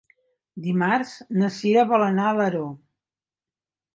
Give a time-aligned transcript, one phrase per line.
[0.67, 2.65] Dimarts na Sira vol anar a Alaró.